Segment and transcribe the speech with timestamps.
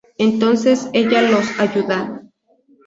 [0.17, 2.23] Entonces, ella los ayuda.